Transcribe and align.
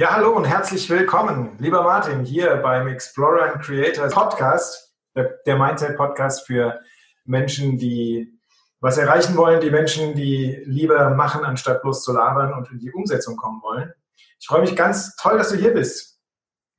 Ja, 0.00 0.14
hallo 0.14 0.30
und 0.30 0.46
herzlich 0.46 0.88
willkommen, 0.88 1.58
lieber 1.58 1.82
Martin, 1.82 2.24
hier 2.24 2.56
beim 2.56 2.88
Explorer 2.88 3.52
and 3.52 3.62
Creators 3.62 4.14
Podcast, 4.14 4.94
der 5.14 5.58
Mindset 5.58 5.98
Podcast 5.98 6.46
für 6.46 6.80
Menschen, 7.26 7.76
die 7.76 8.32
was 8.80 8.96
erreichen 8.96 9.36
wollen, 9.36 9.60
die 9.60 9.70
Menschen, 9.70 10.14
die 10.14 10.62
lieber 10.64 11.10
machen, 11.10 11.44
anstatt 11.44 11.82
bloß 11.82 12.02
zu 12.02 12.14
labern 12.14 12.54
und 12.54 12.70
in 12.70 12.78
die 12.78 12.90
Umsetzung 12.90 13.36
kommen 13.36 13.60
wollen. 13.60 13.92
Ich 14.40 14.46
freue 14.46 14.62
mich 14.62 14.74
ganz 14.74 15.16
toll, 15.16 15.36
dass 15.36 15.50
du 15.50 15.56
hier 15.56 15.74
bist. 15.74 16.18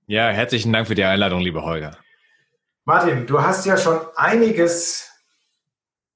Ja, 0.08 0.30
herzlichen 0.30 0.74
Dank 0.74 0.88
für 0.88 0.96
die 0.96 1.04
Einladung, 1.04 1.42
lieber 1.42 1.62
Holger. 1.62 1.96
Martin, 2.86 3.28
du 3.28 3.40
hast 3.40 3.68
ja 3.68 3.78
schon 3.78 4.00
einiges 4.16 5.11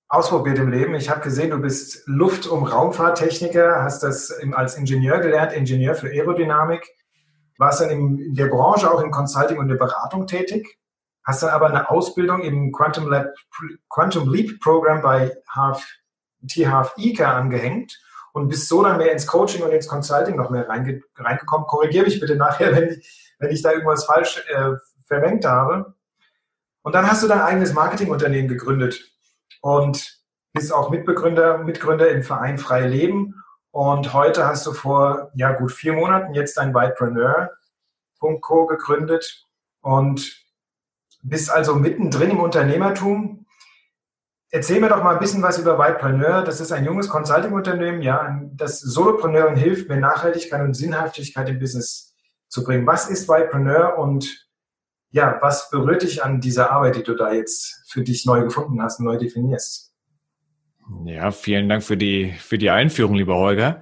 ausprobiert 0.08 0.60
im 0.60 0.70
Leben. 0.70 0.96
Ich 0.96 1.10
habe 1.10 1.22
gesehen, 1.22 1.50
du 1.50 1.58
bist 1.58 2.04
Luft- 2.06 2.48
und 2.48 2.64
Raumfahrttechniker, 2.64 3.84
hast 3.84 4.04
das 4.04 4.32
als 4.54 4.78
Ingenieur 4.78 5.20
gelernt, 5.20 5.54
Ingenieur 5.54 5.96
für 5.96 6.08
Aerodynamik, 6.08 6.86
warst 7.58 7.82
dann 7.82 7.90
in 7.90 8.36
der 8.36 8.48
Branche 8.48 8.92
auch 8.92 9.02
im 9.02 9.12
Consulting 9.12 9.58
und 9.58 9.68
der 9.68 9.76
Beratung 9.76 10.28
tätig, 10.28 10.78
hast 11.24 11.44
dann 11.44 11.50
aber 11.50 11.68
eine 11.68 11.90
Ausbildung 11.90 12.42
im 12.42 12.72
Quantum, 12.72 13.08
Lab, 13.08 13.34
Quantum 13.90 14.32
Leap 14.32 14.60
Programm 14.60 15.02
bei 15.02 15.36
T-Half 16.48 16.94
ICA 16.98 17.38
angehängt 17.38 18.00
und 18.34 18.50
bist 18.50 18.68
so 18.68 18.84
dann 18.84 18.98
mehr 18.98 19.12
ins 19.12 19.26
Coaching 19.26 19.64
und 19.64 19.72
ins 19.72 19.88
Consulting 19.88 20.36
noch 20.36 20.50
mehr 20.50 20.68
reinge 20.68 21.02
reingekommen. 21.16 21.66
Korrigiere 21.66 22.06
mich 22.06 22.20
bitte 22.20 22.36
nachher, 22.36 22.72
wenn 22.76 22.90
ich, 22.90 23.34
wenn 23.40 23.50
ich 23.50 23.62
da 23.62 23.72
irgendwas 23.72 24.06
falsch 24.06 24.44
äh, 24.50 24.74
vermengt 25.06 25.46
habe. 25.46 25.96
Und 26.84 26.94
dann 26.94 27.10
hast 27.10 27.24
du 27.24 27.28
dein 27.28 27.42
eigenes 27.42 27.74
Marketingunternehmen 27.74 28.48
gegründet 28.48 29.15
und 29.62 30.20
bist 30.54 30.74
auch 30.74 30.90
Mitbegründer, 30.90 31.60
Mitgründer 31.60 32.10
im 32.10 32.24
Verein 32.24 32.58
Freie 32.58 32.88
Leben. 32.88 33.44
Und 33.72 34.14
heute 34.14 34.48
hast 34.48 34.66
du 34.66 34.72
vor 34.72 35.32
ja, 35.36 35.52
gut 35.52 35.72
vier 35.72 35.94
Monaten 35.94 36.34
jetzt 36.34 36.58
dein 36.58 36.74
Whitepreneur.co 36.74 38.68
gegründet 38.68 39.46
und 39.82 40.46
bist 41.22 41.52
also 41.52 41.76
mittendrin 41.76 42.32
im 42.32 42.40
Unternehmertum. 42.40 43.46
Erzähl 44.50 44.80
mir 44.80 44.88
doch 44.88 45.04
mal 45.04 45.16
ein 45.16 45.20
bisschen 45.20 45.42
was 45.42 45.58
über 45.58 45.78
Whitepreneur. 45.78 46.44
Das 46.44 46.62
ist 46.62 46.72
ein 46.72 46.86
junges 46.86 47.10
Consulting-Unternehmen, 47.10 48.02
ja, 48.02 48.40
das 48.54 48.80
Solopreneuren 48.80 49.58
hilft, 49.58 49.90
mehr 49.90 50.00
Nachhaltigkeit 50.00 50.62
und 50.62 50.74
Sinnhaftigkeit 50.76 51.50
im 51.50 51.60
Business 51.60 52.16
zu 52.48 52.64
bringen. 52.64 52.88
Was 52.88 53.10
ist 53.10 53.28
Whitepreneur 53.28 53.98
und 53.98 54.45
ja, 55.16 55.38
was 55.42 55.70
berührt 55.70 56.04
dich 56.04 56.26
an 56.26 56.42
dieser 56.42 56.72
Arbeit, 56.72 56.98
die 56.98 57.04
du 57.04 57.16
da 57.16 57.32
jetzt 57.32 57.86
für 57.88 58.04
dich 58.04 58.26
neu 58.26 58.44
gefunden 58.44 58.82
hast, 58.82 59.00
neu 59.00 59.18
definierst? 59.18 59.94
Ja, 61.06 61.32
vielen 61.32 61.70
Dank 61.70 61.84
für 61.84 61.96
die, 61.96 62.34
für 62.34 62.58
die 62.58 62.70
Einführung, 62.70 63.16
lieber 63.16 63.38
Holger. 63.38 63.82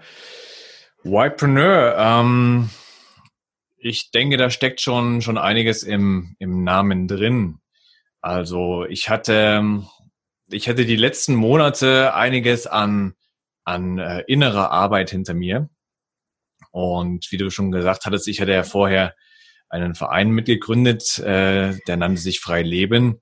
Ypreneur, 1.04 1.96
ähm, 1.98 2.70
ich 3.78 4.12
denke, 4.12 4.38
da 4.38 4.52
steckt 4.52 4.80
schon, 4.80 5.24
schon 5.24 5.40
einiges 5.40 5.82
im, 5.82 6.36
im 6.38 6.64
Namen 6.64 7.08
drin. 7.08 7.58
Also 8.22 8.86
ich 8.86 9.10
hatte, 9.10 9.82
ich 10.52 10.70
hatte 10.70 10.86
die 10.86 10.96
letzten 10.96 11.34
Monate 11.34 12.14
einiges 12.14 12.68
an, 12.68 13.16
an 13.64 13.98
äh, 13.98 14.24
innerer 14.28 14.70
Arbeit 14.70 15.10
hinter 15.10 15.34
mir. 15.34 15.68
Und 16.70 17.32
wie 17.32 17.38
du 17.38 17.50
schon 17.50 17.72
gesagt 17.72 18.06
hattest, 18.06 18.28
ich 18.28 18.40
hatte 18.40 18.52
ja 18.52 18.64
vorher 18.64 19.16
einen 19.74 19.96
Verein 19.96 20.30
mitgegründet, 20.30 21.20
äh, 21.20 21.78
der 21.88 21.98
nannte 21.98 22.22
sich 22.22 22.40
Frei 22.40 22.62
Leben 22.62 23.22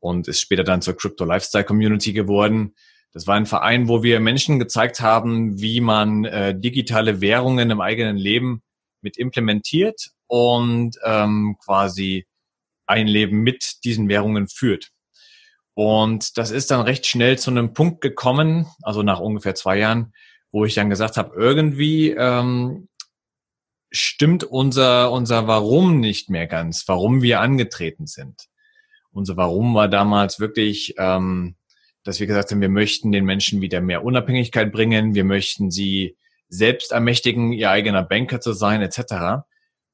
und 0.00 0.28
ist 0.28 0.40
später 0.40 0.64
dann 0.64 0.82
zur 0.82 0.96
Crypto 0.96 1.24
Lifestyle 1.24 1.64
Community 1.64 2.12
geworden. 2.12 2.74
Das 3.12 3.26
war 3.26 3.36
ein 3.36 3.46
Verein, 3.46 3.88
wo 3.88 4.02
wir 4.02 4.20
Menschen 4.20 4.58
gezeigt 4.58 5.00
haben, 5.00 5.60
wie 5.60 5.80
man 5.80 6.24
äh, 6.24 6.58
digitale 6.58 7.20
Währungen 7.20 7.70
im 7.70 7.80
eigenen 7.80 8.16
Leben 8.16 8.62
mit 9.00 9.16
implementiert 9.16 10.10
und 10.26 10.96
ähm, 11.04 11.56
quasi 11.64 12.26
ein 12.86 13.06
Leben 13.06 13.42
mit 13.42 13.84
diesen 13.84 14.08
Währungen 14.08 14.48
führt. 14.48 14.90
Und 15.74 16.36
das 16.36 16.50
ist 16.50 16.70
dann 16.70 16.80
recht 16.82 17.06
schnell 17.06 17.38
zu 17.38 17.50
einem 17.50 17.74
Punkt 17.74 18.00
gekommen, 18.00 18.66
also 18.82 19.02
nach 19.02 19.20
ungefähr 19.20 19.54
zwei 19.54 19.78
Jahren, 19.78 20.12
wo 20.50 20.64
ich 20.64 20.74
dann 20.74 20.90
gesagt 20.90 21.16
habe, 21.16 21.34
irgendwie 21.36 22.10
ähm, 22.10 22.88
stimmt 23.92 24.44
unser, 24.44 25.12
unser 25.12 25.46
Warum 25.46 26.00
nicht 26.00 26.30
mehr 26.30 26.46
ganz, 26.46 26.84
warum 26.88 27.22
wir 27.22 27.40
angetreten 27.40 28.06
sind. 28.06 28.48
Unser 29.12 29.36
Warum 29.36 29.74
war 29.74 29.88
damals 29.88 30.40
wirklich, 30.40 30.94
ähm, 30.98 31.56
dass 32.02 32.18
wir 32.18 32.26
gesagt 32.26 32.50
haben, 32.50 32.60
wir 32.60 32.68
möchten 32.68 33.12
den 33.12 33.24
Menschen 33.24 33.60
wieder 33.60 33.80
mehr 33.80 34.04
Unabhängigkeit 34.04 34.72
bringen, 34.72 35.14
wir 35.14 35.24
möchten 35.24 35.70
sie 35.70 36.16
selbst 36.48 36.92
ermächtigen, 36.92 37.52
ihr 37.52 37.70
eigener 37.70 38.02
Banker 38.02 38.40
zu 38.40 38.52
sein, 38.52 38.82
etc. 38.82 39.44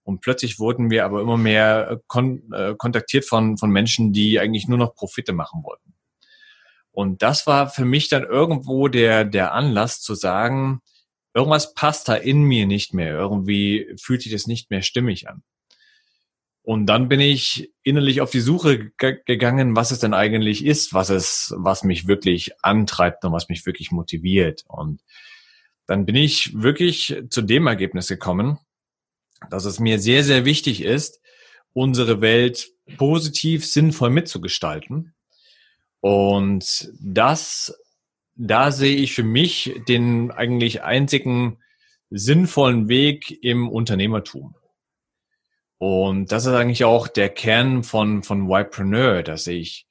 Und 0.04 0.20
plötzlich 0.20 0.58
wurden 0.58 0.90
wir 0.90 1.04
aber 1.04 1.20
immer 1.20 1.36
mehr 1.36 2.00
kon 2.06 2.50
äh, 2.52 2.74
kontaktiert 2.76 3.24
von, 3.24 3.58
von 3.58 3.70
Menschen, 3.70 4.12
die 4.12 4.40
eigentlich 4.40 4.68
nur 4.68 4.78
noch 4.78 4.94
Profite 4.94 5.32
machen 5.32 5.64
wollten. 5.64 5.94
Und 6.90 7.22
das 7.22 7.46
war 7.46 7.68
für 7.68 7.84
mich 7.84 8.08
dann 8.08 8.24
irgendwo 8.24 8.88
der, 8.88 9.24
der 9.24 9.52
Anlass 9.52 10.00
zu 10.00 10.14
sagen, 10.14 10.80
irgendwas 11.38 11.72
passt 11.72 12.08
da 12.08 12.14
in 12.16 12.42
mir 12.42 12.66
nicht 12.66 12.94
mehr. 12.94 13.12
Irgendwie 13.12 13.94
fühlt 13.96 14.22
sich 14.22 14.32
das 14.32 14.48
nicht 14.48 14.70
mehr 14.70 14.82
stimmig 14.82 15.28
an. 15.28 15.44
Und 16.62 16.86
dann 16.86 17.08
bin 17.08 17.20
ich 17.20 17.72
innerlich 17.84 18.20
auf 18.20 18.32
die 18.32 18.40
Suche 18.40 18.90
gegangen, 18.98 19.76
was 19.76 19.92
es 19.92 20.00
denn 20.00 20.14
eigentlich 20.14 20.66
ist, 20.66 20.92
was 20.92 21.10
es, 21.10 21.54
was 21.56 21.84
mich 21.84 22.08
wirklich 22.08 22.52
antreibt 22.62 23.24
und 23.24 23.32
was 23.32 23.48
mich 23.48 23.64
wirklich 23.66 23.92
motiviert. 23.92 24.64
Und 24.66 25.00
dann 25.86 26.04
bin 26.04 26.16
ich 26.16 26.60
wirklich 26.60 27.22
zu 27.30 27.40
dem 27.40 27.68
Ergebnis 27.68 28.08
gekommen, 28.08 28.58
dass 29.48 29.64
es 29.64 29.78
mir 29.78 30.00
sehr, 30.00 30.24
sehr 30.24 30.44
wichtig 30.44 30.82
ist, 30.82 31.20
unsere 31.72 32.20
Welt 32.20 32.68
positiv, 32.96 33.64
sinnvoll 33.64 34.10
mitzugestalten. 34.10 35.14
Und 36.00 36.92
das 37.00 37.78
da 38.38 38.70
sehe 38.70 38.96
ich 38.96 39.14
für 39.14 39.24
mich 39.24 39.80
den 39.88 40.30
eigentlich 40.30 40.82
einzigen 40.82 41.58
sinnvollen 42.08 42.88
Weg 42.88 43.42
im 43.42 43.68
Unternehmertum. 43.68 44.54
Und 45.78 46.32
das 46.32 46.46
ist 46.46 46.52
eigentlich 46.52 46.84
auch 46.84 47.08
der 47.08 47.28
Kern 47.28 47.82
von, 47.82 48.22
von 48.22 48.48
Ypreneur, 48.50 49.22
dass 49.22 49.46
ich 49.48 49.86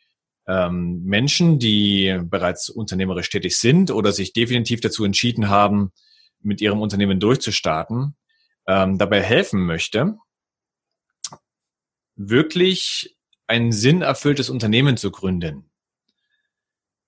ähm, 0.47 1.03
Menschen, 1.03 1.59
die 1.59 2.19
bereits 2.23 2.69
unternehmerisch 2.69 3.29
tätig 3.29 3.57
sind 3.57 3.91
oder 3.91 4.13
sich 4.13 4.31
definitiv 4.31 4.79
dazu 4.79 5.03
entschieden 5.03 5.49
haben, 5.49 5.91
mit 6.41 6.61
ihrem 6.61 6.81
Unternehmen 6.81 7.19
durchzustarten, 7.19 8.15
ähm, 8.65 8.97
dabei 8.97 9.21
helfen 9.21 9.65
möchte, 9.65 10.17
wirklich 12.15 13.17
ein 13.45 13.71
sinnerfülltes 13.73 14.49
Unternehmen 14.49 14.95
zu 14.95 15.11
gründen 15.11 15.69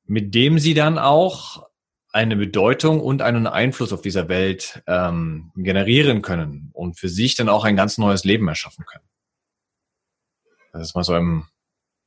mit 0.10 0.34
dem 0.34 0.58
sie 0.58 0.74
dann 0.74 0.98
auch 0.98 1.70
eine 2.12 2.36
Bedeutung 2.36 3.00
und 3.00 3.22
einen 3.22 3.46
Einfluss 3.46 3.94
auf 3.94 4.02
dieser 4.02 4.28
Welt 4.28 4.82
ähm, 4.88 5.52
generieren 5.56 6.24
können 6.24 6.72
und 6.74 6.98
für 6.98 7.10
sich 7.10 7.36
dann 7.36 7.48
auch 7.48 7.64
ein 7.64 7.76
ganz 7.76 8.00
neues 8.00 8.24
Leben 8.24 8.48
erschaffen 8.48 8.86
können. 8.86 9.06
Das 10.74 10.82
ist 10.82 10.96
mal 10.96 11.04
so 11.04 11.16
im, 11.16 11.46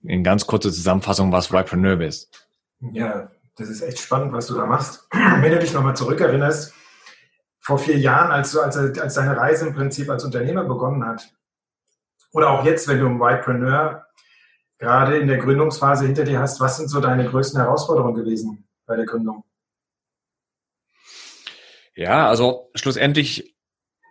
in 0.03 0.25
ganz 0.25 0.47
kurzer 0.47 0.73
Zusammenfassung, 0.73 1.31
was 1.31 1.53
Rypreneur 1.53 2.01
ist. 2.01 2.49
Ja, 2.81 3.31
das 3.55 3.69
ist 3.69 3.83
echt 3.83 4.01
spannend, 4.01 4.33
was 4.33 4.49
du 4.49 4.55
da 4.55 4.67
machst. 4.67 5.07
Wenn 5.13 5.53
du 5.53 5.61
dich 5.61 5.73
nochmal 5.73 5.95
zurückerinnerst, 5.95 6.75
vor 7.61 7.79
vier 7.79 7.99
Jahren, 7.99 8.33
als, 8.33 8.51
du, 8.51 8.61
als, 8.61 8.77
als 8.77 9.15
deine 9.15 9.37
Reise 9.37 9.69
im 9.69 9.75
Prinzip 9.75 10.11
als 10.11 10.25
Unternehmer 10.25 10.65
begonnen 10.65 11.07
hat, 11.07 11.33
oder 12.33 12.51
auch 12.51 12.65
jetzt, 12.65 12.89
wenn 12.89 12.99
du 12.99 13.07
im 13.07 13.23
Ypreneur 13.23 14.07
gerade 14.83 15.17
in 15.19 15.29
der 15.29 15.39
Gründungsphase 15.39 16.05
hinter 16.05 16.25
dir 16.25 16.41
hast, 16.41 16.61
was 16.61 16.77
sind 16.77 16.89
so 16.89 17.01
deine 17.01 17.25
größten 17.25 17.61
Herausforderungen 17.61 18.17
gewesen 18.17 18.69
bei 18.85 18.97
der 18.97 19.07
Gründung? 19.07 19.45
Ja, 21.95 22.29
also 22.29 22.69
schlussendlich 22.75 23.55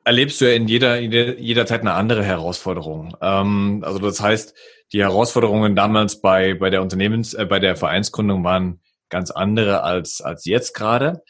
erlebst 0.06 0.40
du 0.40 0.46
ja 0.46 0.56
in 0.56 0.70
jeder, 0.70 0.98
jeder 1.00 1.66
Zeit 1.66 1.82
eine 1.82 1.94
andere 1.94 2.24
Herausforderung. 2.24 3.18
Ähm, 3.22 3.84
also 3.86 4.00
das 4.00 4.22
heißt, 4.22 4.56
die 4.94 5.02
Herausforderungen 5.02 5.76
damals 5.76 6.22
bei, 6.22 6.54
bei 6.54 6.70
der 6.70 6.82
Unternehmens, 6.82 7.34
äh, 7.34 7.46
bei 7.46 7.60
der 7.60 7.76
Vereinsgründung 7.76 8.46
waren 8.46 8.80
ganz 9.10 9.30
andere 9.30 9.84
als, 9.84 10.22
als 10.22 10.46
jetzt 10.46 10.74
gerade. 10.74 11.22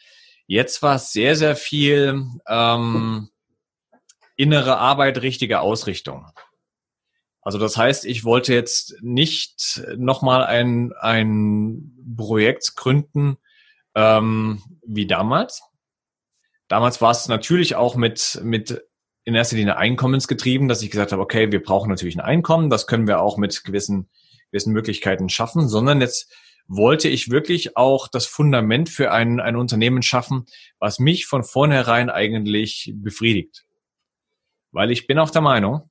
Jetzt 0.46 0.82
war 0.82 0.94
es 0.94 1.10
sehr, 1.10 1.34
sehr 1.34 1.56
viel 1.56 2.26
ähm, 2.46 3.28
innere 4.36 4.78
Arbeit, 4.78 5.20
richtige 5.20 5.60
Ausrichtung. 5.60 6.26
Also 7.42 7.58
das 7.58 7.76
heißt, 7.76 8.04
ich 8.04 8.24
wollte 8.24 8.54
jetzt 8.54 8.96
nicht 9.02 9.82
nochmal 9.96 10.44
ein, 10.44 10.92
ein 10.98 11.92
Projekt 12.16 12.76
gründen 12.76 13.36
ähm, 13.94 14.62
wie 14.86 15.06
damals. 15.06 15.62
Damals 16.68 17.00
war 17.00 17.10
es 17.10 17.28
natürlich 17.28 17.74
auch 17.74 17.96
mit, 17.96 18.40
mit 18.42 18.82
in 19.24 19.34
erster 19.34 19.56
Linie 19.56 19.76
einkommensgetrieben, 19.76 20.68
dass 20.68 20.82
ich 20.82 20.90
gesagt 20.90 21.12
habe, 21.12 21.22
okay, 21.22 21.52
wir 21.52 21.62
brauchen 21.62 21.90
natürlich 21.90 22.16
ein 22.16 22.24
Einkommen, 22.24 22.70
das 22.70 22.86
können 22.86 23.06
wir 23.06 23.20
auch 23.20 23.36
mit 23.36 23.64
gewissen, 23.64 24.08
gewissen 24.50 24.72
Möglichkeiten 24.72 25.28
schaffen, 25.28 25.68
sondern 25.68 26.00
jetzt 26.00 26.32
wollte 26.68 27.08
ich 27.08 27.30
wirklich 27.30 27.76
auch 27.76 28.08
das 28.08 28.26
Fundament 28.26 28.88
für 28.88 29.10
ein, 29.10 29.40
ein 29.40 29.56
Unternehmen 29.56 30.02
schaffen, 30.02 30.46
was 30.78 30.98
mich 30.98 31.26
von 31.26 31.42
vornherein 31.42 32.08
eigentlich 32.08 32.92
befriedigt. 32.94 33.64
Weil 34.70 34.90
ich 34.90 35.06
bin 35.06 35.18
auch 35.18 35.30
der 35.30 35.42
Meinung, 35.42 35.90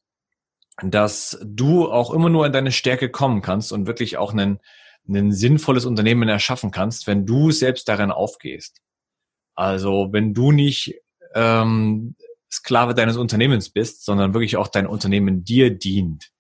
dass 0.84 1.40
du 1.44 1.92
auch 1.92 2.12
immer 2.12 2.30
nur 2.30 2.46
in 2.46 2.54
deine 2.54 2.72
Stärke 2.72 3.10
kommen 3.10 3.42
kannst 3.42 3.72
und 3.72 3.88
wirklich 3.88 4.18
auch 4.18 4.34
ein, 4.34 4.60
ein 5.08 5.32
sinnvolles 5.32 5.86
Unternehmen 5.86 6.28
erschaffen 6.28 6.72
kannst, 6.72 7.08
wenn 7.08 7.26
du 7.26 7.52
selbst 7.52 7.88
darin 7.88 8.12
aufgehst. 8.12 8.82
Also 9.56 10.10
wenn 10.12 10.34
du 10.34 10.52
nicht 10.52 10.96
ähm, 11.36 12.16
Sklave 12.52 12.94
deines 12.94 13.18
Unternehmens 13.18 13.70
bist, 13.70 14.04
sondern 14.04 14.34
wirklich 14.34 14.58
auch 14.58 14.68
dein 14.68 14.88
Unternehmen 14.88 15.44
dir 15.44 15.70
dient. 15.70 16.32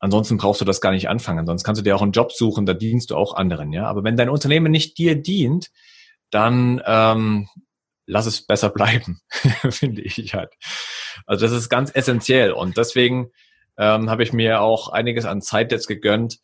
Ansonsten 0.00 0.36
brauchst 0.36 0.60
du 0.60 0.64
das 0.64 0.80
gar 0.80 0.92
nicht 0.92 1.08
anfangen. 1.08 1.46
Sonst 1.46 1.64
kannst 1.64 1.80
du 1.80 1.84
dir 1.84 1.96
auch 1.96 2.02
einen 2.02 2.12
Job 2.12 2.32
suchen, 2.32 2.66
da 2.66 2.74
dienst 2.74 3.10
du 3.10 3.16
auch 3.16 3.34
anderen. 3.34 3.72
Ja, 3.72 3.86
aber 3.86 4.04
wenn 4.04 4.16
dein 4.16 4.28
Unternehmen 4.28 4.70
nicht 4.70 4.98
dir 4.98 5.16
dient, 5.16 5.70
dann 6.30 6.82
ähm, 6.86 7.48
lass 8.06 8.26
es 8.26 8.46
besser 8.46 8.68
bleiben, 8.70 9.20
finde 9.70 10.02
ich 10.02 10.34
halt. 10.34 10.52
Also 11.26 11.46
das 11.46 11.54
ist 11.54 11.68
ganz 11.68 11.90
essentiell 11.94 12.52
und 12.52 12.76
deswegen 12.76 13.30
ähm, 13.78 14.10
habe 14.10 14.22
ich 14.22 14.32
mir 14.32 14.60
auch 14.60 14.88
einiges 14.88 15.24
an 15.24 15.40
Zeit 15.40 15.72
jetzt 15.72 15.86
gegönnt, 15.86 16.38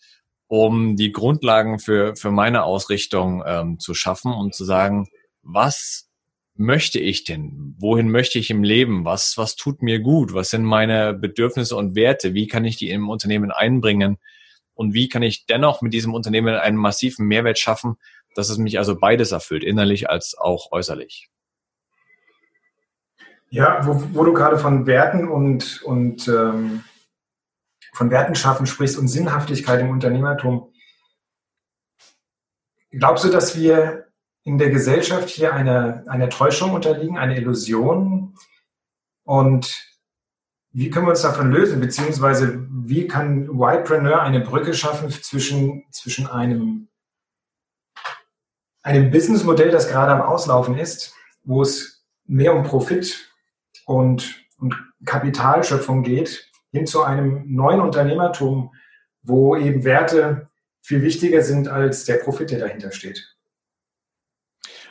um 0.47 0.97
die 0.97 1.13
Grundlagen 1.13 1.79
für 1.79 2.17
für 2.17 2.31
meine 2.31 2.65
Ausrichtung 2.65 3.43
ähm, 3.47 3.79
zu 3.79 3.95
schaffen 3.95 4.33
und 4.33 4.55
zu 4.55 4.65
sagen, 4.65 5.09
was 5.43 6.09
möchte 6.57 7.01
ich 7.01 7.25
denn? 7.25 7.75
Wohin 7.79 8.11
möchte 8.11 8.39
ich 8.39 8.51
im 8.51 8.63
Leben? 8.63 9.05
Was, 9.05 9.37
was 9.37 9.57
tut 9.57 9.83
mir 9.83 10.01
gut? 10.01 10.35
Was 10.35 10.51
sind 10.51 10.65
meine 10.65 11.13
Bedürfnisse 11.13 11.77
und 11.77 11.97
Werte? 11.97 12.35
Wie 12.35 12.47
kann 12.47 12.65
ich 12.65 12.77
die 12.77 12.91
im 12.91 13.09
Unternehmen 13.09 13.51
einbringen? 13.51 14.19
Und 14.75 14.95
wie 14.95 15.09
kann 15.09 15.23
ich 15.23 15.47
dennoch 15.47 15.83
mit 15.83 15.93
diesem 15.93 16.15
Unternehmen 16.15 16.55
einen 16.55 16.77
massiven 16.77 17.27
Mehrwert 17.27 17.59
schaffen, 17.59 17.97
dass 18.35 18.51
es 18.51 18.59
mich 18.59 18.79
also 18.79 18.97
beides 18.97 19.33
erfüllt, 19.33 19.65
innerlich 19.65 20.11
als 20.11 20.37
auch 20.37 20.73
äußerlich? 20.73 21.29
Ja, 23.51 23.87
wo, 23.87 24.03
wo 24.13 24.25
du 24.25 24.33
gerade 24.33 24.59
von 24.59 24.87
Werten 24.87 25.29
und, 25.29 25.83
und 25.83 26.27
ähm, 26.27 26.83
von 27.95 28.11
Werten 28.11 28.35
schaffen 28.35 28.67
sprichst 28.67 28.99
und 28.99 29.09
Sinnhaftigkeit 29.09 29.81
im 29.81 29.91
Unternehmertum. 29.91 30.73
Glaubst 32.91 33.25
du, 33.25 33.29
dass 33.29 33.57
wir 33.57 34.09
in 34.43 34.59
der 34.59 34.71
Gesellschaft 34.71 35.29
hier 35.29 35.55
eine, 35.55 36.05
eine 36.09 36.29
Täuschung 36.29 36.73
unterliegen, 36.73 37.19
eine 37.19 37.37
Illusion? 37.37 38.37
Und 39.23 39.75
wie 40.73 40.91
können 40.91 41.07
wir 41.07 41.11
uns 41.11 41.23
davon 41.23 41.53
lösen? 41.53 41.81
Beziehungsweise 41.81 42.67
wie 42.69 43.07
kann 43.07 43.49
Whitepreneur 43.49 44.21
eine 44.21 44.41
Brücke 44.41 44.75
schaffen 44.75 45.11
zwischen, 45.11 45.85
zwischen 45.91 46.27
einem, 46.27 46.89
einem 48.83 49.11
Businessmodell, 49.11 49.71
das 49.71 49.89
gerade 49.89 50.13
am 50.13 50.23
Auslaufen 50.23 50.77
ist, 50.77 51.15
wo 51.45 51.63
es 51.63 52.05
mehr 52.27 52.55
um 52.55 52.65
Profit 52.65 53.33
und, 53.87 54.45
und 54.59 54.75
Kapitalschöpfung 55.05 56.03
geht, 56.03 56.51
hin 56.75 56.87
zu 56.87 57.05
einem 57.05 57.45
neuen 57.47 57.81
Unternehmertum, 57.81 58.75
wo 59.23 59.57
eben 59.57 59.85
Werte 59.85 60.49
viel 60.83 61.03
wichtiger 61.03 61.43
sind 61.43 61.69
als 61.69 62.05
der 62.05 62.17
Profit, 62.17 62.51
der 62.51 62.59
dahinter 62.59 62.91
steht. 62.91 63.35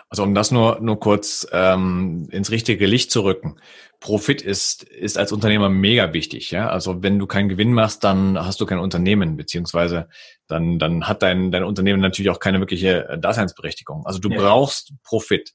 Also 0.07 0.24
um 0.24 0.33
das 0.33 0.51
nur, 0.51 0.80
nur 0.80 1.00
kurz 1.00 1.45
ähm, 1.51 2.27
ins 2.31 2.51
richtige 2.51 2.85
Licht 2.85 3.12
zu 3.12 3.24
rücken. 3.24 3.57
Profit 4.00 4.41
ist, 4.41 4.83
ist 4.83 5.18
als 5.18 5.31
Unternehmer 5.31 5.69
mega 5.69 6.13
wichtig. 6.13 6.51
Ja? 6.51 6.69
Also 6.69 7.03
wenn 7.03 7.19
du 7.19 7.27
keinen 7.27 7.50
Gewinn 7.50 7.74
machst, 7.74 8.03
dann 8.03 8.38
hast 8.38 8.62
du 8.62 8.65
kein 8.65 8.80
Unternehmen, 8.80 9.35
beziehungsweise 9.38 10.07
dann, 10.47 10.80
dann 10.80 11.07
hat 11.07 11.21
dein, 11.21 11.51
dein 11.51 11.63
Unternehmen 11.63 12.00
natürlich 12.00 12.30
auch 12.30 12.39
keine 12.39 12.59
wirkliche 12.59 13.18
Daseinsberechtigung. 13.19 14.06
Also 14.06 14.19
du 14.19 14.30
ja. 14.30 14.39
brauchst 14.39 14.94
Profit. 15.03 15.51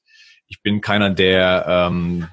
Ich 0.47 0.61
bin 0.61 0.81
keiner, 0.81 1.09
der 1.09 1.65
ähm, 1.67 2.27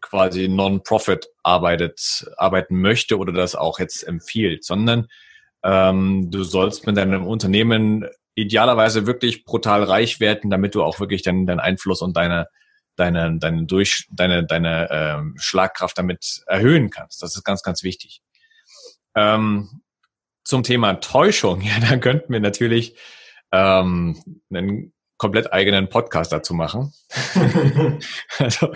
quasi 0.00 0.48
Non-Profit 0.48 1.28
arbeitet, 1.42 2.26
arbeiten 2.36 2.80
möchte 2.80 3.18
oder 3.18 3.32
das 3.32 3.54
auch 3.54 3.78
jetzt 3.78 4.02
empfiehlt, 4.02 4.64
sondern 4.64 5.08
ähm, 5.62 6.30
du 6.30 6.44
sollst 6.44 6.86
mit 6.86 6.96
deinem 6.96 7.26
Unternehmen 7.26 8.06
idealerweise 8.34 9.06
wirklich 9.06 9.44
brutal 9.44 9.82
reich 9.82 10.20
werden, 10.20 10.50
damit 10.50 10.74
du 10.74 10.82
auch 10.84 11.00
wirklich 11.00 11.22
deinen, 11.22 11.46
deinen 11.46 11.60
Einfluss 11.60 12.02
und 12.02 12.16
deine 12.16 12.46
deine 12.96 13.38
deine 13.38 13.64
durch 13.64 14.06
deine 14.10 14.44
deine 14.44 14.88
ähm, 14.90 15.34
Schlagkraft 15.38 15.96
damit 15.98 16.42
erhöhen 16.46 16.90
kannst. 16.90 17.22
Das 17.22 17.36
ist 17.36 17.44
ganz 17.44 17.62
ganz 17.62 17.82
wichtig. 17.82 18.22
Ähm, 19.14 19.82
zum 20.44 20.62
Thema 20.62 20.94
Täuschung, 20.94 21.60
ja, 21.62 21.74
da 21.80 21.96
könnten 21.96 22.32
wir 22.32 22.40
natürlich 22.40 22.96
ähm, 23.52 24.22
einen 24.50 24.92
komplett 25.18 25.52
eigenen 25.52 25.88
Podcast 25.88 26.32
dazu 26.32 26.54
machen. 26.54 26.94
also 28.38 28.72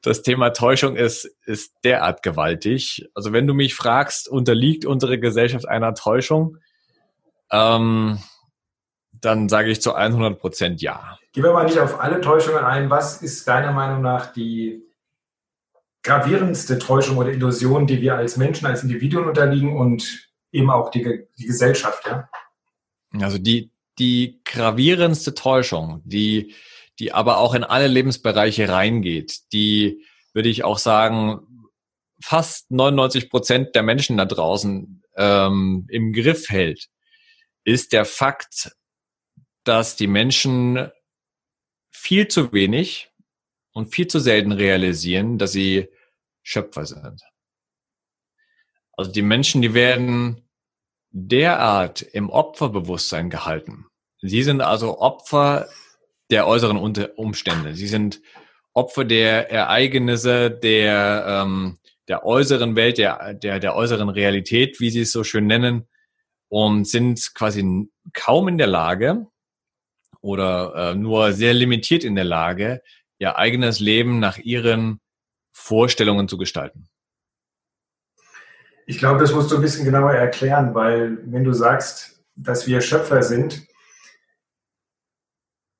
das 0.00 0.22
Thema 0.22 0.50
Täuschung 0.50 0.96
ist 0.96 1.24
ist 1.44 1.74
derart 1.84 2.22
gewaltig. 2.22 3.08
Also 3.14 3.32
wenn 3.32 3.46
du 3.46 3.54
mich 3.54 3.74
fragst, 3.74 4.28
unterliegt 4.28 4.86
unsere 4.86 5.18
Gesellschaft 5.18 5.68
einer 5.68 5.94
Täuschung? 5.94 6.58
Ähm, 7.50 8.18
dann 9.20 9.48
sage 9.48 9.70
ich 9.70 9.80
zu 9.82 9.94
100 9.94 10.38
Prozent 10.38 10.82
ja. 10.82 11.18
Gehen 11.32 11.44
wir 11.44 11.52
mal 11.52 11.64
nicht 11.64 11.78
auf 11.78 12.00
alle 12.00 12.20
Täuschungen 12.20 12.64
ein. 12.64 12.90
Was 12.90 13.22
ist 13.22 13.46
deiner 13.46 13.72
Meinung 13.72 14.02
nach 14.02 14.32
die 14.32 14.82
gravierendste 16.02 16.78
Täuschung 16.78 17.16
oder 17.16 17.30
Illusion, 17.30 17.86
die 17.86 18.00
wir 18.00 18.16
als 18.16 18.36
Menschen, 18.36 18.66
als 18.66 18.82
Individuen 18.82 19.26
unterliegen 19.26 19.76
und 19.76 20.28
eben 20.50 20.70
auch 20.70 20.90
die, 20.90 21.26
die 21.38 21.46
Gesellschaft? 21.46 22.04
Ja? 22.06 22.28
Also 23.20 23.38
die, 23.38 23.70
die 23.98 24.40
gravierendste 24.44 25.34
Täuschung, 25.34 26.02
die, 26.04 26.54
die 26.98 27.12
aber 27.12 27.38
auch 27.38 27.54
in 27.54 27.64
alle 27.64 27.88
Lebensbereiche 27.88 28.68
reingeht, 28.68 29.52
die 29.52 30.04
würde 30.32 30.48
ich 30.48 30.64
auch 30.64 30.78
sagen, 30.78 31.68
fast 32.20 32.70
99 32.70 33.30
Prozent 33.30 33.74
der 33.74 33.82
Menschen 33.82 34.16
da 34.16 34.24
draußen 34.24 35.02
ähm, 35.16 35.86
im 35.90 36.12
Griff 36.12 36.48
hält, 36.48 36.88
ist 37.64 37.92
der 37.92 38.04
Fakt, 38.04 38.72
dass 39.64 39.96
die 39.96 40.06
Menschen 40.06 40.90
viel 41.90 42.28
zu 42.28 42.52
wenig 42.52 43.10
und 43.72 43.94
viel 43.94 44.06
zu 44.06 44.18
selten 44.18 44.52
realisieren, 44.52 45.38
dass 45.38 45.52
sie 45.52 45.88
Schöpfer 46.42 46.86
sind. 46.86 47.22
Also 48.94 49.12
die 49.12 49.22
Menschen, 49.22 49.62
die 49.62 49.74
werden 49.74 50.41
derart 51.12 52.02
im 52.02 52.30
Opferbewusstsein 52.30 53.30
gehalten. 53.30 53.86
Sie 54.20 54.42
sind 54.42 54.60
also 54.60 54.98
Opfer 54.98 55.68
der 56.30 56.46
äußeren 56.46 56.76
Umstände. 56.76 57.74
Sie 57.74 57.86
sind 57.86 58.20
Opfer 58.72 59.04
der 59.04 59.50
Ereignisse, 59.50 60.50
der, 60.50 61.24
ähm, 61.28 61.78
der 62.08 62.24
äußeren 62.24 62.74
Welt, 62.74 62.98
der, 62.98 63.34
der, 63.34 63.60
der 63.60 63.76
äußeren 63.76 64.08
Realität, 64.08 64.80
wie 64.80 64.90
sie 64.90 65.02
es 65.02 65.12
so 65.12 65.24
schön 65.24 65.46
nennen, 65.46 65.88
und 66.48 66.86
sind 66.88 67.34
quasi 67.34 67.88
kaum 68.14 68.48
in 68.48 68.58
der 68.58 68.66
Lage, 68.66 69.26
oder 70.22 70.74
äh, 70.74 70.94
nur 70.94 71.32
sehr 71.32 71.52
limitiert 71.52 72.04
in 72.04 72.14
der 72.14 72.24
Lage, 72.24 72.80
ihr 73.18 73.36
eigenes 73.36 73.80
Leben 73.80 74.20
nach 74.20 74.38
ihren 74.38 75.00
Vorstellungen 75.52 76.28
zu 76.28 76.38
gestalten. 76.38 76.88
Ich 78.92 78.98
glaube, 78.98 79.20
das 79.20 79.32
musst 79.32 79.50
du 79.50 79.54
ein 79.54 79.62
bisschen 79.62 79.86
genauer 79.86 80.12
erklären, 80.12 80.74
weil 80.74 81.16
wenn 81.24 81.44
du 81.44 81.54
sagst, 81.54 82.22
dass 82.36 82.66
wir 82.66 82.82
Schöpfer 82.82 83.22
sind, 83.22 83.66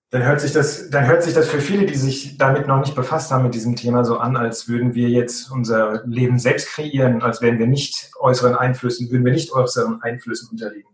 dann 0.09 0.25
hört 0.25 0.41
sich 0.41 0.53
das, 0.53 0.89
dann 0.89 1.07
hört 1.07 1.23
sich 1.23 1.35
das 1.35 1.47
für 1.51 1.61
viele, 1.61 1.85
die 1.85 1.95
sich 1.95 2.39
damit 2.39 2.67
noch 2.67 2.81
nicht 2.81 2.95
befasst 2.95 3.31
haben 3.31 3.45
mit 3.45 3.53
diesem 3.53 3.77
Thema, 3.77 4.03
so 4.07 4.17
an, 4.17 4.35
als 4.39 4.67
würden 4.67 4.95
wir 4.95 5.11
jetzt 5.11 5.51
unser 5.51 6.03
Leben 6.07 6.39
selbst 6.39 6.69
kreieren, 6.69 7.21
als 7.21 7.43
wären 7.43 7.59
wir 7.59 7.67
nicht 7.67 8.13
äußeren 8.19 8.55
Einflüssen, 8.55 9.11
würden 9.11 9.27
wir 9.27 9.33
nicht 9.33 9.53
äußeren 9.53 10.01
Einflüssen 10.01 10.49
unterliegen. 10.49 10.89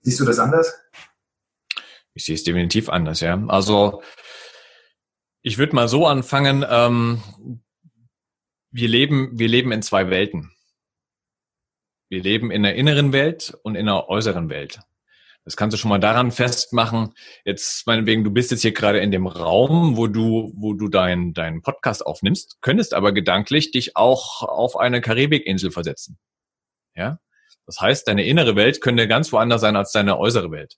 Siehst 0.00 0.18
du 0.18 0.24
das 0.24 0.40
anders? 0.40 0.76
Ich 2.14 2.24
sehe 2.24 2.34
es 2.34 2.42
definitiv 2.42 2.88
anders, 2.88 3.20
ja. 3.20 3.40
Also 3.46 4.02
ich 5.40 5.56
würde 5.56 5.76
mal 5.76 5.86
so 5.86 6.08
anfangen, 6.08 6.66
ähm, 6.68 7.22
wir 8.72 8.88
leben, 8.88 9.38
wir 9.38 9.46
leben 9.46 9.70
in 9.70 9.82
zwei 9.82 10.10
Welten. 10.10 10.50
Wir 12.10 12.22
leben 12.22 12.50
in 12.50 12.64
der 12.64 12.74
inneren 12.74 13.12
Welt 13.12 13.56
und 13.62 13.76
in 13.76 13.86
der 13.86 14.08
äußeren 14.08 14.48
Welt. 14.50 14.80
Das 15.44 15.56
kannst 15.56 15.74
du 15.74 15.78
schon 15.78 15.88
mal 15.88 16.00
daran 16.00 16.32
festmachen. 16.32 17.14
Jetzt 17.44 17.86
meinetwegen, 17.86 18.24
du 18.24 18.30
bist 18.30 18.50
jetzt 18.50 18.62
hier 18.62 18.72
gerade 18.72 18.98
in 18.98 19.12
dem 19.12 19.28
Raum, 19.28 19.96
wo 19.96 20.08
du, 20.08 20.52
wo 20.56 20.74
du 20.74 20.88
deinen 20.88 21.34
deinen 21.34 21.62
Podcast 21.62 22.04
aufnimmst, 22.04 22.58
könntest 22.60 22.94
aber 22.94 23.12
gedanklich 23.12 23.70
dich 23.70 23.96
auch 23.96 24.42
auf 24.42 24.76
eine 24.76 25.00
Karibikinsel 25.00 25.70
versetzen. 25.70 26.18
Ja, 26.96 27.20
das 27.64 27.80
heißt, 27.80 28.08
deine 28.08 28.24
innere 28.26 28.56
Welt 28.56 28.80
könnte 28.80 29.06
ganz 29.06 29.32
woanders 29.32 29.60
sein 29.60 29.76
als 29.76 29.92
deine 29.92 30.18
äußere 30.18 30.50
Welt. 30.50 30.76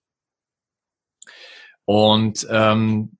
Und 1.86 2.46
ähm, 2.50 3.16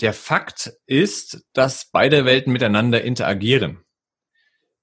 der 0.00 0.12
Fakt 0.12 0.72
ist, 0.86 1.44
dass 1.52 1.90
beide 1.90 2.24
Welten 2.24 2.52
miteinander 2.52 3.02
interagieren. 3.02 3.85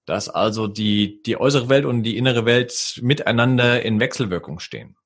Dass 0.06 0.30
also 0.30 0.68
die, 0.68 1.22
die 1.24 1.38
äußere 1.38 1.70
Welt 1.70 1.86
und 1.86 2.04
die 2.04 2.18
innere 2.18 2.46
Welt 2.46 3.00
miteinander 3.02 3.84
in 3.84 4.00
Wechselwirkung 4.00 4.60
stehen. 4.60 4.98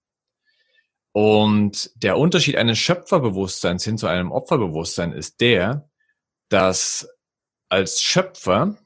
Und 1.11 1.91
der 1.95 2.17
Unterschied 2.17 2.57
eines 2.57 2.77
Schöpferbewusstseins 2.77 3.83
hin 3.83 3.97
zu 3.97 4.07
einem 4.07 4.31
Opferbewusstsein 4.31 5.13
ist 5.13 5.41
der, 5.41 5.89
dass 6.49 7.09
als 7.69 8.01
Schöpfer 8.01 8.77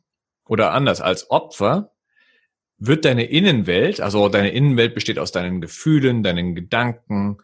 oder 0.45 0.71
anders 0.71 1.01
als 1.01 1.29
Opfer 1.29 1.91
wird 2.77 3.05
deine 3.05 3.25
Innenwelt, 3.25 4.01
also 4.01 4.27
deine 4.27 4.49
Innenwelt 4.51 4.95
besteht 4.95 5.19
aus 5.19 5.31
deinen 5.31 5.61
Gefühlen, 5.61 6.23
deinen 6.23 6.55
Gedanken, 6.55 7.37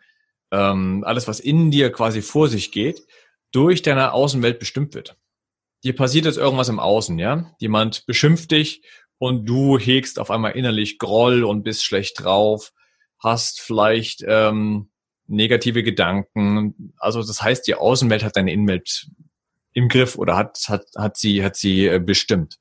ähm, 0.51 1.03
alles, 1.05 1.27
was 1.27 1.39
in 1.39 1.69
dir 1.69 1.91
quasi 1.91 2.21
vor 2.21 2.47
sich 2.47 2.71
geht, 2.71 3.05
durch 3.51 3.81
deine 3.81 4.13
Außenwelt 4.13 4.57
bestimmt 4.57 4.95
wird. 4.95 5.15
Dir 5.83 5.95
passiert 5.95 6.25
jetzt 6.25 6.37
irgendwas 6.37 6.69
im 6.69 6.79
Außen, 6.79 7.19
ja? 7.19 7.53
Jemand 7.59 8.05
beschimpft 8.05 8.51
dich 8.51 8.81
und 9.17 9.45
du 9.45 9.77
hegst 9.77 10.19
auf 10.19 10.31
einmal 10.31 10.53
innerlich 10.53 10.97
Groll 10.97 11.43
und 11.43 11.63
bist 11.63 11.85
schlecht 11.85 12.23
drauf, 12.23 12.73
hast 13.19 13.61
vielleicht 13.61 14.23
ähm, 14.27 14.89
negative 15.27 15.83
Gedanken. 15.83 16.93
Also 16.97 17.21
das 17.21 17.41
heißt, 17.41 17.67
die 17.67 17.75
Außenwelt 17.75 18.23
hat 18.23 18.35
deine 18.35 18.51
Innenwelt 18.51 19.07
im 19.73 19.89
Griff 19.89 20.17
oder 20.17 20.35
hat, 20.35 20.59
hat, 20.67 20.87
hat 20.97 21.17
sie, 21.17 21.43
hat 21.43 21.55
sie 21.55 21.87
äh, 21.87 21.99
bestimmt. 21.99 22.57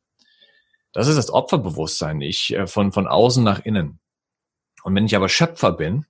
Das 0.93 1.09
ist 1.09 1.17
das 1.17 1.31
Opferbewusstsein, 1.31 2.21
ich 2.21 2.55
äh, 2.55 2.67
von, 2.67 2.93
von 2.93 3.07
außen 3.07 3.43
nach 3.43 3.65
innen. 3.65 4.01
Und 4.83 4.95
wenn 4.95 5.07
ich 5.07 5.17
aber 5.17 5.29
Schöpfer 5.29 5.73
bin, 5.73 6.07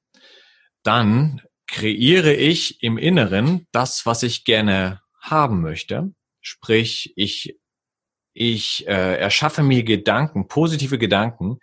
dann 0.83 1.43
kreiere 1.67 2.33
ich 2.33 2.83
im 2.83 2.99
Inneren 2.99 3.67
das, 3.73 4.07
was 4.07 4.23
ich 4.23 4.45
gerne 4.45 5.01
haben 5.21 5.61
möchte. 5.61 6.13
Sprich, 6.47 7.13
ich, 7.17 7.59
ich 8.33 8.87
äh, 8.87 9.19
erschaffe 9.19 9.63
mir 9.63 9.83
Gedanken, 9.83 10.49
positive 10.49 10.99
Gedanken, 10.99 11.59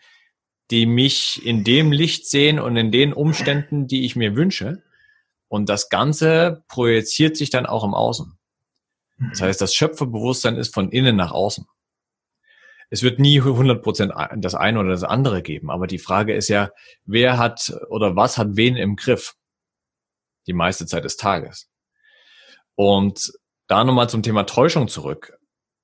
die 0.71 0.85
mich 0.85 1.45
in 1.45 1.63
dem 1.63 1.91
Licht 1.91 2.27
sehen 2.27 2.59
und 2.59 2.75
in 2.75 2.91
den 2.91 3.13
Umständen, 3.13 3.87
die 3.87 4.05
ich 4.05 4.15
mir 4.15 4.35
wünsche. 4.35 4.83
Und 5.47 5.69
das 5.69 5.89
Ganze 5.89 6.63
projiziert 6.67 7.37
sich 7.37 7.49
dann 7.49 7.65
auch 7.65 7.83
im 7.83 7.93
Außen. 7.93 8.37
Das 9.29 9.41
heißt, 9.41 9.61
das 9.61 9.75
Schöpferbewusstsein 9.75 10.57
ist 10.57 10.73
von 10.73 10.91
innen 10.91 11.15
nach 11.15 11.31
außen. 11.31 11.65
Es 12.89 13.03
wird 13.03 13.19
nie 13.19 13.39
100% 13.41 14.37
das 14.37 14.55
eine 14.55 14.79
oder 14.79 14.89
das 14.89 15.03
andere 15.03 15.41
geben, 15.41 15.71
aber 15.71 15.87
die 15.87 15.99
Frage 15.99 16.33
ist 16.33 16.49
ja, 16.49 16.71
wer 17.05 17.37
hat 17.37 17.73
oder 17.89 18.15
was 18.15 18.37
hat 18.37 18.55
wen 18.55 18.75
im 18.75 18.95
Griff? 18.95 19.35
die 20.47 20.53
meiste 20.53 20.85
Zeit 20.85 21.03
des 21.03 21.17
Tages. 21.17 21.69
Und 22.75 23.31
da 23.73 23.83
nochmal 23.83 24.07
zum 24.07 24.21
Thema 24.21 24.43
Täuschung 24.43 24.87
zurück. 24.87 25.35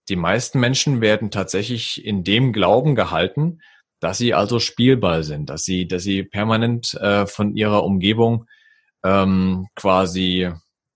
Die 0.10 0.15
meisten 0.15 0.60
Menschen 0.60 1.01
werden 1.01 1.31
tatsächlich 1.31 2.05
in 2.05 2.24
dem 2.24 2.53
Glauben 2.53 2.93
gehalten, 2.93 3.62
dass 4.00 4.19
sie 4.19 4.36
also 4.36 4.60
spielball 4.60 5.24
sind, 5.24 5.50
dass 5.50 5.63
sie, 5.63 5.88
dass 5.88 6.03
sie 6.03 6.22
permanent 6.22 6.93
äh, 6.93 7.25
von 7.25 7.55
ihrer 7.55 7.84
Umgebung 7.84 8.46
ähm, 9.03 9.69
quasi 9.74 10.51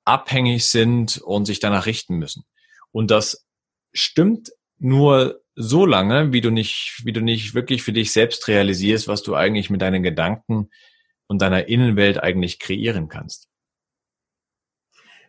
abhängig 0.05 0.67
sind 0.67 1.17
und 1.17 1.45
sich 1.45 1.59
danach 1.59 1.87
richten 1.87 2.17
müssen. 2.17 2.43
Und 2.91 3.09
das 3.09 3.43
stimmt 3.91 4.51
nur 4.77 5.41
so 5.55 5.87
lange, 5.87 6.31
wie 6.31 6.41
du 6.41 6.51
nicht, 6.51 7.01
wie 7.05 7.11
du 7.11 7.21
nicht 7.21 7.55
wirklich 7.55 7.81
für 7.81 7.93
dich 7.93 8.11
selbst 8.11 8.47
realisierst, 8.47 9.07
was 9.07 9.23
du 9.23 9.33
eigentlich 9.33 9.71
mit 9.71 9.81
deinen 9.81 10.03
Gedanken 10.03 10.69
und 11.25 11.41
deiner 11.41 11.67
Innenwelt 11.67 12.21
eigentlich 12.21 12.59
kreieren 12.59 13.07
kannst. 13.07 13.49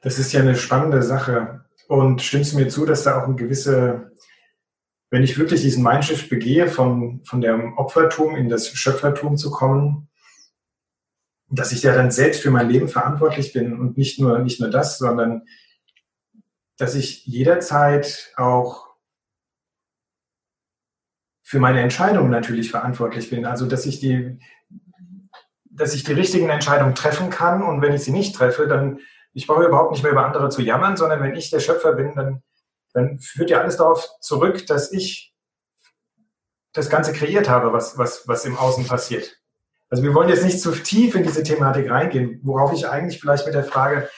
Das 0.04 0.18
ist 0.18 0.34
ja 0.34 0.40
eine 0.40 0.54
spannende 0.54 1.02
Sache. 1.02 1.64
Und 1.88 2.20
stimmst 2.20 2.52
du 2.52 2.58
mir 2.58 2.68
zu, 2.68 2.84
dass 2.84 3.04
da 3.04 3.20
auch 3.20 3.26
ein 3.26 3.38
gewisse, 3.38 4.12
wenn 5.10 5.22
ich 5.22 5.38
wirklich 5.38 5.62
diesen 5.62 5.82
Mindshift 5.82 6.28
begehe, 6.28 6.68
von, 6.68 7.24
von 7.24 7.40
dem 7.40 7.76
Opfertum 7.78 8.36
in 8.36 8.50
das 8.50 8.68
Schöpfertum 8.68 9.38
zu 9.38 9.50
kommen, 9.50 10.08
dass 11.48 11.72
ich 11.72 11.82
ja 11.82 11.94
dann 11.94 12.10
selbst 12.10 12.42
für 12.42 12.50
mein 12.50 12.68
Leben 12.68 12.88
verantwortlich 12.88 13.54
bin 13.54 13.78
und 13.78 13.96
nicht 13.96 14.20
nur, 14.20 14.40
nicht 14.40 14.60
nur 14.60 14.70
das, 14.70 14.98
sondern 14.98 15.46
dass 16.76 16.94
ich 16.94 17.24
jederzeit 17.24 18.32
auch 18.36 18.88
für 21.42 21.60
meine 21.60 21.80
Entscheidungen 21.80 22.30
natürlich 22.30 22.70
verantwortlich 22.70 23.30
bin. 23.30 23.46
Also, 23.46 23.66
dass 23.66 23.86
ich 23.86 24.00
die, 24.00 24.38
dass 25.64 25.94
ich 25.94 26.04
die 26.04 26.12
richtigen 26.12 26.50
Entscheidungen 26.50 26.94
treffen 26.94 27.30
kann 27.30 27.62
und 27.62 27.80
wenn 27.80 27.94
ich 27.94 28.02
sie 28.02 28.12
nicht 28.12 28.34
treffe, 28.34 28.66
dann 28.66 28.98
ich 29.34 29.46
brauche 29.46 29.64
überhaupt 29.64 29.92
nicht 29.92 30.02
mehr 30.02 30.12
über 30.12 30.24
andere 30.24 30.48
zu 30.48 30.62
jammern, 30.62 30.96
sondern 30.96 31.20
wenn 31.20 31.34
ich 31.34 31.50
der 31.50 31.60
Schöpfer 31.60 31.92
bin, 31.92 32.14
dann, 32.14 32.42
dann 32.92 33.18
führt 33.18 33.50
ja 33.50 33.60
alles 33.60 33.76
darauf 33.76 34.08
zurück, 34.20 34.66
dass 34.66 34.92
ich 34.92 35.34
das 36.72 36.88
Ganze 36.88 37.12
kreiert 37.12 37.48
habe, 37.48 37.72
was, 37.72 37.98
was, 37.98 38.26
was 38.26 38.44
im 38.44 38.56
Außen 38.56 38.86
passiert. 38.86 39.36
Also 39.90 40.02
wir 40.02 40.14
wollen 40.14 40.28
jetzt 40.28 40.44
nicht 40.44 40.60
zu 40.60 40.72
tief 40.72 41.14
in 41.14 41.24
diese 41.24 41.42
Thematik 41.42 41.90
reingehen. 41.90 42.40
Worauf 42.42 42.72
ich 42.72 42.88
eigentlich 42.88 43.20
vielleicht 43.20 43.46
mit 43.46 43.54
der 43.54 43.64
Frage, 43.64 44.08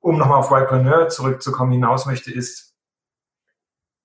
um 0.00 0.18
nochmal 0.18 0.38
auf 0.38 0.50
Whitepreneur 0.50 1.08
zurückzukommen, 1.08 1.72
hinaus 1.72 2.06
möchte, 2.06 2.32
ist, 2.32 2.74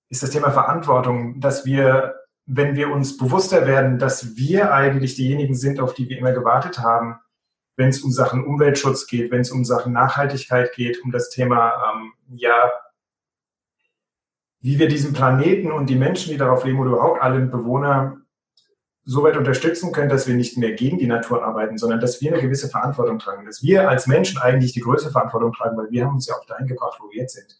ist 0.09 0.23
das 0.23 0.31
Thema 0.31 0.51
Verantwortung, 0.51 1.39
dass 1.39 1.65
wir, 1.65 2.15
wenn 2.45 2.75
wir 2.75 2.89
uns 2.91 3.17
bewusster 3.17 3.67
werden, 3.67 3.99
dass 3.99 4.35
wir 4.35 4.73
eigentlich 4.73 5.15
diejenigen 5.15 5.55
sind, 5.55 5.79
auf 5.79 5.93
die 5.93 6.09
wir 6.09 6.17
immer 6.17 6.31
gewartet 6.31 6.79
haben, 6.79 7.19
wenn 7.79 7.89
es 7.89 8.01
um 8.01 8.11
Sachen 8.11 8.45
Umweltschutz 8.45 9.07
geht, 9.07 9.31
wenn 9.31 9.39
es 9.39 9.51
um 9.51 9.63
Sachen 9.63 9.93
Nachhaltigkeit 9.93 10.73
geht, 10.73 11.01
um 11.01 11.11
das 11.11 11.29
Thema, 11.29 11.93
ähm, 11.93 12.11
ja, 12.35 12.69
wie 14.59 14.77
wir 14.77 14.89
diesen 14.89 15.13
Planeten 15.13 15.71
und 15.71 15.89
die 15.89 15.95
Menschen, 15.95 16.29
die 16.29 16.37
darauf 16.37 16.65
leben 16.65 16.77
oder 16.79 16.91
überhaupt 16.91 17.21
alle 17.21 17.39
Bewohner 17.39 18.17
so 19.05 19.23
weit 19.23 19.37
unterstützen 19.37 19.93
können, 19.93 20.09
dass 20.09 20.27
wir 20.27 20.35
nicht 20.35 20.57
mehr 20.57 20.73
gegen 20.73 20.97
die 20.97 21.07
Natur 21.07 21.41
arbeiten, 21.41 21.77
sondern 21.77 22.01
dass 22.01 22.19
wir 22.19 22.33
eine 22.33 22.41
gewisse 22.41 22.67
Verantwortung 22.67 23.17
tragen, 23.17 23.45
dass 23.45 23.63
wir 23.63 23.87
als 23.87 24.07
Menschen 24.07 24.41
eigentlich 24.41 24.73
die 24.73 24.81
größte 24.81 25.09
Verantwortung 25.09 25.53
tragen, 25.53 25.77
weil 25.77 25.89
wir 25.89 26.05
haben 26.05 26.15
uns 26.15 26.27
ja 26.27 26.35
auch 26.35 26.45
dahin 26.45 26.67
gebracht, 26.67 26.99
wo 27.01 27.09
wir 27.09 27.21
jetzt 27.21 27.35
sind. 27.35 27.57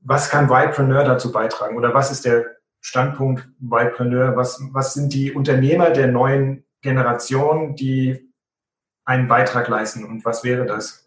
Was 0.00 0.28
kann 0.28 0.50
Whitepreneur 0.50 1.04
dazu 1.04 1.30
beitragen 1.30 1.76
oder 1.76 1.94
was 1.94 2.10
ist 2.10 2.24
der 2.24 2.46
Standpunkt 2.80 3.48
Whitepreneur? 3.60 4.34
Was, 4.34 4.60
was 4.72 4.94
sind 4.94 5.12
die 5.12 5.30
Unternehmer 5.30 5.90
der 5.90 6.08
neuen 6.08 6.64
Generation, 6.82 7.76
die 7.76 8.29
einen 9.04 9.28
Beitrag 9.28 9.68
leisten 9.68 10.04
und 10.04 10.24
was 10.24 10.44
wäre 10.44 10.66
das? 10.66 11.06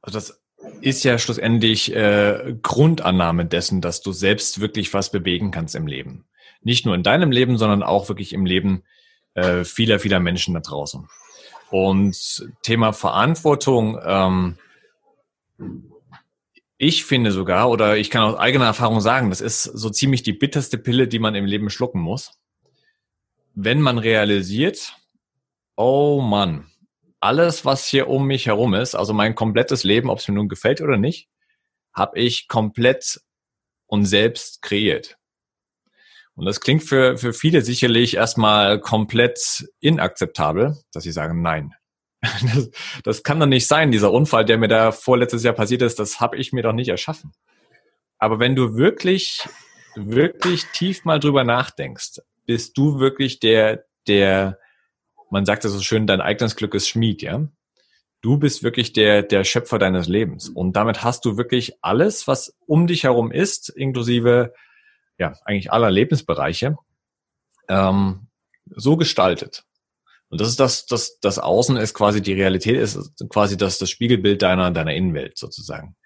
Also 0.00 0.18
das 0.18 0.42
ist 0.80 1.04
ja 1.04 1.18
schlussendlich 1.18 1.94
äh, 1.94 2.56
Grundannahme 2.62 3.46
dessen, 3.46 3.80
dass 3.80 4.00
du 4.00 4.12
selbst 4.12 4.60
wirklich 4.60 4.92
was 4.94 5.10
bewegen 5.10 5.50
kannst 5.50 5.74
im 5.74 5.86
Leben. 5.86 6.24
Nicht 6.62 6.86
nur 6.86 6.94
in 6.94 7.02
deinem 7.02 7.30
Leben, 7.30 7.58
sondern 7.58 7.82
auch 7.82 8.08
wirklich 8.08 8.32
im 8.32 8.44
Leben 8.44 8.82
äh, 9.34 9.64
vieler, 9.64 10.00
vieler 10.00 10.20
Menschen 10.20 10.54
da 10.54 10.60
draußen. 10.60 11.08
Und 11.70 12.48
Thema 12.62 12.92
Verantwortung, 12.92 13.98
ähm, 14.02 14.58
ich 16.76 17.04
finde 17.04 17.32
sogar, 17.32 17.70
oder 17.70 17.96
ich 17.96 18.10
kann 18.10 18.22
aus 18.22 18.38
eigener 18.38 18.66
Erfahrung 18.66 19.00
sagen, 19.00 19.30
das 19.30 19.40
ist 19.40 19.64
so 19.64 19.90
ziemlich 19.90 20.22
die 20.22 20.32
bitterste 20.32 20.78
Pille, 20.78 21.08
die 21.08 21.18
man 21.18 21.34
im 21.34 21.44
Leben 21.44 21.70
schlucken 21.70 22.00
muss. 22.00 22.38
Wenn 23.54 23.80
man 23.80 23.98
realisiert, 23.98 24.96
Oh 25.80 26.20
Mann. 26.20 26.66
Alles, 27.20 27.64
was 27.64 27.86
hier 27.86 28.08
um 28.08 28.26
mich 28.26 28.46
herum 28.46 28.74
ist, 28.74 28.96
also 28.96 29.12
mein 29.12 29.36
komplettes 29.36 29.84
Leben, 29.84 30.10
ob 30.10 30.18
es 30.18 30.26
mir 30.26 30.34
nun 30.34 30.48
gefällt 30.48 30.80
oder 30.80 30.96
nicht, 30.96 31.28
habe 31.94 32.18
ich 32.18 32.48
komplett 32.48 33.20
und 33.86 34.04
selbst 34.04 34.60
kreiert. 34.60 35.18
Und 36.34 36.46
das 36.46 36.60
klingt 36.60 36.82
für, 36.82 37.16
für 37.16 37.32
viele 37.32 37.62
sicherlich 37.62 38.16
erstmal 38.16 38.80
komplett 38.80 39.68
inakzeptabel, 39.78 40.76
dass 40.92 41.04
sie 41.04 41.12
sagen, 41.12 41.42
nein. 41.42 41.74
Das, 42.42 42.70
das 43.04 43.22
kann 43.22 43.38
doch 43.38 43.46
nicht 43.46 43.68
sein, 43.68 43.92
dieser 43.92 44.10
Unfall, 44.10 44.44
der 44.44 44.58
mir 44.58 44.66
da 44.66 44.90
vorletztes 44.90 45.44
Jahr 45.44 45.54
passiert 45.54 45.82
ist, 45.82 46.00
das 46.00 46.18
habe 46.18 46.38
ich 46.38 46.52
mir 46.52 46.62
doch 46.62 46.72
nicht 46.72 46.88
erschaffen. 46.88 47.32
Aber 48.18 48.40
wenn 48.40 48.56
du 48.56 48.74
wirklich, 48.74 49.46
wirklich 49.94 50.64
tief 50.72 51.04
mal 51.04 51.20
drüber 51.20 51.44
nachdenkst, 51.44 52.20
bist 52.46 52.76
du 52.76 52.98
wirklich 52.98 53.38
der, 53.38 53.84
der 54.08 54.57
man 55.30 55.44
sagt 55.44 55.64
ja 55.64 55.70
so 55.70 55.80
schön, 55.80 56.06
dein 56.06 56.20
eigenes 56.20 56.56
Glück 56.56 56.74
ist 56.74 56.88
Schmied, 56.88 57.22
ja. 57.22 57.46
Du 58.20 58.36
bist 58.36 58.62
wirklich 58.62 58.92
der, 58.92 59.22
der 59.22 59.44
Schöpfer 59.44 59.78
deines 59.78 60.08
Lebens. 60.08 60.48
Und 60.48 60.74
damit 60.74 61.04
hast 61.04 61.24
du 61.24 61.36
wirklich 61.36 61.74
alles, 61.82 62.26
was 62.26 62.56
um 62.66 62.86
dich 62.88 63.04
herum 63.04 63.30
ist, 63.30 63.68
inklusive, 63.68 64.52
ja, 65.18 65.34
eigentlich 65.44 65.72
aller 65.72 65.90
Lebensbereiche, 65.90 66.76
ähm, 67.68 68.28
so 68.74 68.96
gestaltet. 68.96 69.64
Und 70.30 70.40
das 70.40 70.48
ist 70.48 70.60
das, 70.60 70.86
das, 70.86 71.20
das 71.20 71.38
Außen 71.38 71.76
ist 71.76 71.94
quasi 71.94 72.20
die 72.20 72.34
Realität, 72.34 72.76
ist 72.76 72.98
quasi 73.28 73.56
das, 73.56 73.78
das 73.78 73.88
Spiegelbild 73.88 74.42
deiner, 74.42 74.70
deiner 74.70 74.94
Innenwelt 74.94 75.38
sozusagen. 75.38 75.96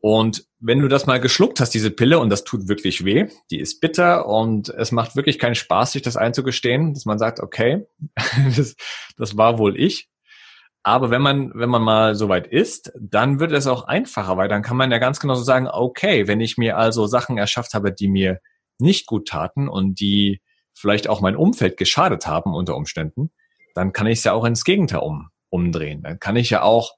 Und 0.00 0.44
wenn 0.60 0.80
du 0.80 0.88
das 0.88 1.06
mal 1.06 1.20
geschluckt 1.20 1.60
hast, 1.60 1.70
diese 1.70 1.90
Pille, 1.90 2.20
und 2.20 2.30
das 2.30 2.44
tut 2.44 2.68
wirklich 2.68 3.04
weh, 3.04 3.28
die 3.50 3.58
ist 3.58 3.80
bitter 3.80 4.26
und 4.26 4.68
es 4.68 4.92
macht 4.92 5.16
wirklich 5.16 5.38
keinen 5.38 5.56
Spaß, 5.56 5.92
sich 5.92 6.02
das 6.02 6.16
einzugestehen, 6.16 6.94
dass 6.94 7.04
man 7.04 7.18
sagt, 7.18 7.40
okay, 7.40 7.86
das, 8.56 8.76
das 9.16 9.36
war 9.36 9.58
wohl 9.58 9.78
ich. 9.78 10.08
Aber 10.84 11.10
wenn 11.10 11.20
man, 11.20 11.52
wenn 11.54 11.68
man 11.68 11.82
mal 11.82 12.14
so 12.14 12.28
weit 12.28 12.46
ist, 12.46 12.92
dann 12.98 13.40
wird 13.40 13.52
es 13.52 13.66
auch 13.66 13.84
einfacher, 13.84 14.36
weil 14.36 14.48
dann 14.48 14.62
kann 14.62 14.76
man 14.76 14.90
ja 14.90 14.98
ganz 14.98 15.18
genau 15.18 15.34
so 15.34 15.42
sagen, 15.42 15.66
okay, 15.66 16.28
wenn 16.28 16.40
ich 16.40 16.56
mir 16.56 16.78
also 16.78 17.06
Sachen 17.06 17.36
erschafft 17.36 17.74
habe, 17.74 17.92
die 17.92 18.08
mir 18.08 18.40
nicht 18.78 19.06
gut 19.06 19.28
taten 19.28 19.68
und 19.68 20.00
die 20.00 20.40
vielleicht 20.74 21.08
auch 21.08 21.20
mein 21.20 21.36
Umfeld 21.36 21.76
geschadet 21.76 22.28
haben 22.28 22.54
unter 22.54 22.76
Umständen, 22.76 23.32
dann 23.74 23.92
kann 23.92 24.06
ich 24.06 24.18
es 24.18 24.24
ja 24.24 24.32
auch 24.32 24.44
ins 24.44 24.64
Gegenteil 24.64 25.00
um, 25.00 25.28
umdrehen. 25.50 26.02
Dann 26.02 26.20
kann 26.20 26.36
ich 26.36 26.50
ja 26.50 26.62
auch 26.62 26.92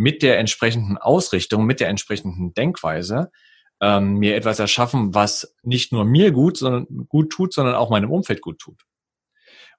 mit 0.00 0.22
der 0.22 0.38
entsprechenden 0.38 0.96
Ausrichtung, 0.96 1.66
mit 1.66 1.78
der 1.78 1.90
entsprechenden 1.90 2.54
Denkweise 2.54 3.30
ähm, 3.82 4.14
mir 4.14 4.34
etwas 4.34 4.58
erschaffen, 4.58 5.14
was 5.14 5.54
nicht 5.62 5.92
nur 5.92 6.06
mir 6.06 6.32
gut, 6.32 6.56
sondern 6.56 6.86
gut 7.06 7.30
tut, 7.30 7.52
sondern 7.52 7.74
auch 7.74 7.90
meinem 7.90 8.10
Umfeld 8.10 8.40
gut 8.40 8.58
tut. 8.58 8.80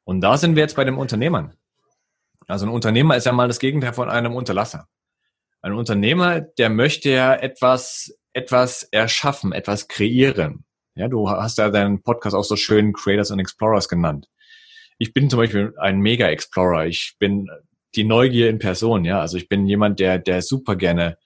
Und 0.03 0.21
da 0.21 0.37
sind 0.37 0.55
wir 0.55 0.61
jetzt 0.61 0.75
bei 0.75 0.83
den 0.83 0.93
Unternehmern. 0.93 1.55
Also 2.47 2.67
ein 2.67 2.71
Unternehmer 2.71 3.17
ist 3.17 3.25
ja 3.25 3.31
mal 3.31 3.47
das 3.47 3.57
Gegenteil 3.57 3.93
von 3.93 4.11
einem 4.11 4.35
Unterlasser. 4.35 4.87
Ein 5.63 5.73
Unternehmer, 5.73 6.39
der 6.39 6.69
möchte 6.69 7.09
ja 7.09 7.33
etwas, 7.33 8.15
etwas 8.33 8.83
erschaffen, 8.83 9.53
etwas 9.53 9.87
kreieren. 9.87 10.65
Ja, 10.93 11.07
du 11.07 11.31
hast 11.31 11.57
ja 11.57 11.71
deinen 11.71 12.03
Podcast 12.03 12.35
auch 12.35 12.43
so 12.43 12.55
schön 12.55 12.93
Creators 12.93 13.31
and 13.31 13.41
Explorers 13.41 13.89
genannt. 13.89 14.27
Ich 14.99 15.15
bin 15.15 15.31
zum 15.31 15.39
Beispiel 15.39 15.73
ein 15.79 15.99
Mega-Explorer. 15.99 16.85
Ich 16.85 17.15
bin 17.17 17.49
die 17.95 18.03
Neugier 18.03 18.49
in 18.49 18.59
Person, 18.59 19.05
ja. 19.05 19.19
Also 19.19 19.37
ich 19.37 19.49
bin 19.49 19.67
jemand, 19.67 19.99
der, 19.99 20.17
der 20.17 20.41
super 20.41 20.75
gerne 20.75 21.17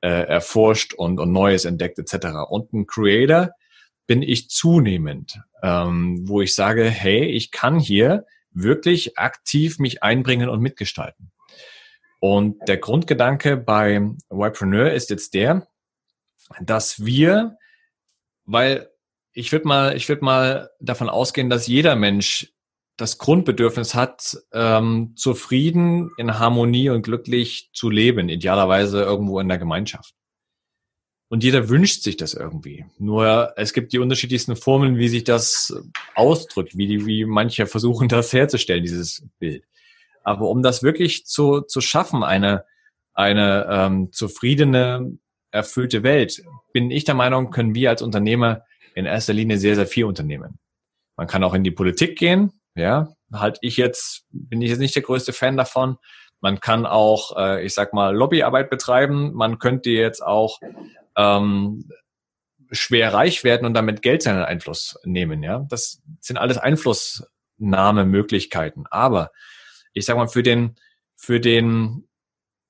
äh, 0.00 0.08
erforscht 0.08 0.94
und, 0.94 1.18
und 1.18 1.32
Neues 1.32 1.64
entdeckt, 1.64 1.98
etc. 1.98 2.48
Und 2.48 2.72
ein 2.72 2.86
Creator 2.86 3.50
bin 4.06 4.22
ich 4.22 4.50
zunehmend, 4.50 5.40
ähm, 5.62 6.28
wo 6.28 6.42
ich 6.42 6.54
sage, 6.54 6.84
hey, 6.84 7.24
ich 7.24 7.50
kann 7.50 7.78
hier 7.78 8.26
wirklich 8.50 9.18
aktiv 9.18 9.78
mich 9.78 10.02
einbringen 10.02 10.48
und 10.48 10.60
mitgestalten. 10.60 11.32
Und 12.20 12.56
der 12.68 12.76
Grundgedanke 12.76 13.56
bei 13.56 14.00
Ypreneur 14.30 14.92
ist 14.92 15.10
jetzt 15.10 15.34
der, 15.34 15.66
dass 16.60 17.04
wir, 17.04 17.56
weil 18.44 18.88
ich 19.32 19.50
würde 19.50 19.66
mal, 19.66 19.96
ich 19.96 20.08
würde 20.08 20.24
mal 20.24 20.70
davon 20.78 21.08
ausgehen, 21.08 21.48
dass 21.48 21.66
jeder 21.66 21.96
Mensch 21.96 22.52
das 22.96 23.18
Grundbedürfnis 23.18 23.94
hat, 23.94 24.36
ähm, 24.52 25.14
zufrieden, 25.16 26.10
in 26.18 26.38
Harmonie 26.38 26.90
und 26.90 27.02
glücklich 27.02 27.70
zu 27.72 27.90
leben, 27.90 28.28
idealerweise 28.28 29.02
irgendwo 29.02 29.40
in 29.40 29.48
der 29.48 29.58
Gemeinschaft. 29.58 30.14
Und 31.28 31.42
jeder 31.42 31.70
wünscht 31.70 32.02
sich 32.02 32.18
das 32.18 32.34
irgendwie. 32.34 32.84
Nur 32.98 33.54
es 33.56 33.72
gibt 33.72 33.94
die 33.94 33.98
unterschiedlichsten 33.98 34.54
Formeln, 34.54 34.98
wie 34.98 35.08
sich 35.08 35.24
das 35.24 35.74
ausdrückt, 36.14 36.76
wie, 36.76 36.86
die, 36.86 37.06
wie 37.06 37.24
manche 37.24 37.66
versuchen, 37.66 38.08
das 38.08 38.34
herzustellen, 38.34 38.82
dieses 38.82 39.26
Bild. 39.38 39.64
Aber 40.24 40.50
um 40.50 40.62
das 40.62 40.82
wirklich 40.82 41.24
zu, 41.24 41.62
zu 41.62 41.80
schaffen, 41.80 42.22
eine, 42.22 42.64
eine 43.14 43.66
ähm, 43.70 44.12
zufriedene, 44.12 45.18
erfüllte 45.50 46.02
Welt, 46.02 46.42
bin 46.72 46.90
ich 46.90 47.04
der 47.04 47.14
Meinung, 47.14 47.50
können 47.50 47.74
wir 47.74 47.90
als 47.90 48.02
Unternehmer 48.02 48.64
in 48.94 49.06
erster 49.06 49.32
Linie 49.32 49.58
sehr, 49.58 49.74
sehr 49.74 49.86
viel 49.86 50.04
unternehmen. 50.04 50.58
Man 51.16 51.26
kann 51.26 51.44
auch 51.44 51.54
in 51.54 51.64
die 51.64 51.70
Politik 51.70 52.18
gehen, 52.18 52.52
ja, 52.74 53.08
halt 53.32 53.58
ich 53.60 53.76
jetzt, 53.76 54.24
bin 54.30 54.62
ich 54.62 54.70
jetzt 54.70 54.78
nicht 54.78 54.94
der 54.94 55.02
größte 55.02 55.32
Fan 55.32 55.56
davon. 55.56 55.96
Man 56.40 56.60
kann 56.60 56.86
auch, 56.86 57.36
äh, 57.36 57.64
ich 57.64 57.74
sag 57.74 57.92
mal, 57.92 58.14
Lobbyarbeit 58.14 58.70
betreiben. 58.70 59.32
Man 59.34 59.58
könnte 59.58 59.90
jetzt 59.90 60.22
auch 60.22 60.58
ähm, 61.16 61.88
schwer 62.72 63.14
reich 63.14 63.44
werden 63.44 63.66
und 63.66 63.74
damit 63.74 64.02
Geld 64.02 64.22
seinen 64.22 64.42
Einfluss 64.42 64.98
nehmen. 65.04 65.40
Ja, 65.42 65.66
das 65.68 66.02
sind 66.20 66.38
alles 66.38 66.58
Einflussnahmemöglichkeiten. 66.58 68.86
Aber 68.90 69.30
ich 69.92 70.04
sag 70.04 70.16
mal, 70.16 70.26
für 70.28 70.42
den, 70.42 70.74
für 71.16 71.38
den 71.38 72.08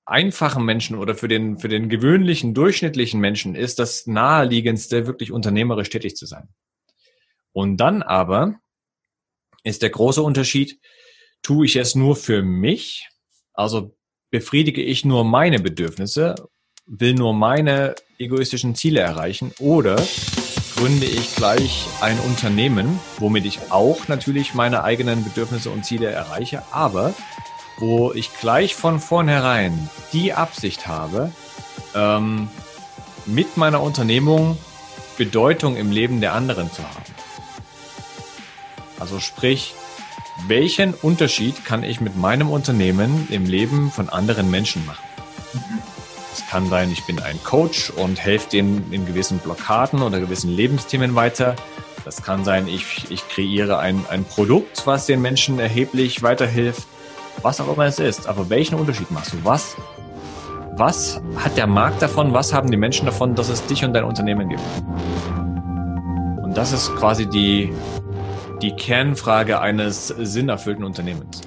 einfachen 0.05 0.65
Menschen 0.65 0.99
oder 0.99 1.15
für 1.15 1.29
den, 1.29 1.59
für 1.59 1.69
den 1.69 1.89
gewöhnlichen, 1.89 2.55
durchschnittlichen 2.55 3.21
Menschen 3.21 3.55
ist 3.55 3.79
das 3.79 4.07
naheliegendste, 4.07 5.07
wirklich 5.07 5.33
unternehmerisch 5.33 5.91
tätig 5.91 6.17
zu 6.17 6.27
sein. 6.27 6.49
Und 7.53 7.77
dann 7.79 8.03
aber 8.03 8.57
ist 9.65 9.83
der 9.83 9.91
große 9.91 10.23
Unterschied, 10.23 10.79
tue 11.43 11.67
ich 11.67 11.77
es 11.77 11.95
nur 11.95 12.17
für 12.17 12.43
mich, 12.43 13.09
also 13.53 13.95
befriedige 14.31 14.83
ich 14.83 15.05
nur 15.05 15.25
meine 15.25 15.59
Bedürfnisse, 15.59 16.35
will 16.87 17.15
nur 17.15 17.35
meine 17.35 17.95
egoistischen 18.19 18.75
Ziele 18.75 19.01
erreichen 19.01 19.53
oder 19.59 19.97
gründe 20.77 21.07
ich 21.07 21.35
gleich 21.37 21.87
ein 22.01 22.19
Unternehmen, 22.21 22.99
womit 23.19 23.45
ich 23.45 23.71
auch 23.71 24.09
natürlich 24.09 24.55
meine 24.55 24.83
eigenen 24.85 25.23
Bedürfnisse 25.23 25.71
und 25.71 25.85
Ziele 25.85 26.11
erreiche, 26.11 26.63
aber 26.73 27.15
wo 27.79 28.13
ich 28.13 28.33
gleich 28.41 28.75
von 28.75 29.01
vornherein 29.01 29.91
die 30.13 30.33
Absicht 30.33 30.87
habe, 30.87 31.33
ähm, 31.95 32.49
mit 33.27 33.57
meiner 33.57 33.83
Unternehmung 33.83 34.59
Bedeutung 35.17 35.77
im 35.77 35.93
Leben 35.93 36.21
der 36.21 36.33
anderen 36.33 36.71
zu 36.73 36.83
haben. 36.83 37.15
Also 39.03 39.19
sprich, 39.19 39.75
welchen 40.47 40.95
Unterschied 40.95 41.65
kann 41.65 41.83
ich 41.83 42.01
mit 42.01 42.17
meinem 42.17 42.49
Unternehmen 42.49 43.27
im 43.31 43.47
Leben 43.47 43.91
von 43.91 44.09
anderen 44.09 44.49
Menschen 44.49 44.87
machen? 44.87 45.03
Es 46.33 46.47
kann 46.49 46.69
sein, 46.69 46.89
ich 46.93 47.05
bin 47.05 47.19
ein 47.21 47.43
Coach 47.43 47.91
und 47.91 48.21
helfe 48.21 48.49
denen 48.51 48.93
in 48.93 49.05
gewissen 49.05 49.39
Blockaden 49.39 50.03
oder 50.03 50.21
gewissen 50.21 50.53
Lebensthemen 50.53 51.17
weiter. 51.17 51.57
Das 52.05 52.23
kann 52.23 52.45
sein, 52.45 52.69
ich, 52.69 53.11
ich 53.11 53.29
kreiere 53.29 53.81
ein, 53.81 54.05
ein 54.09 54.25
Produkt, 54.25 54.87
was 54.87 55.07
den 55.07 55.21
Menschen 55.21 55.59
erheblich 55.59 56.23
weiterhilft. 56.23 56.87
Was 57.43 57.61
auch 57.61 57.75
immer 57.75 57.87
es 57.87 57.99
ist. 57.99 58.29
Aber 58.29 58.51
welchen 58.51 58.77
Unterschied 58.77 59.11
machst 59.11 59.33
du? 59.33 59.39
Was, 59.43 59.77
was 60.77 61.21
hat 61.39 61.57
der 61.57 61.67
Markt 61.67 62.03
davon? 62.03 62.33
Was 62.35 62.53
haben 62.53 62.71
die 62.71 62.77
Menschen 62.77 63.07
davon, 63.07 63.35
dass 63.35 63.49
es 63.49 63.67
dich 63.67 63.85
und 63.85 63.95
dein 63.95 64.05
Unternehmen 64.05 64.49
gibt? 64.49 64.63
Und 66.41 66.57
das 66.57 66.71
ist 66.71 66.95
quasi 66.95 67.27
die, 67.27 67.73
die 68.63 68.73
Kernfrage 68.73 69.61
eines 69.61 70.09
sinnerfüllten 70.09 70.85
Unternehmens. 70.85 71.43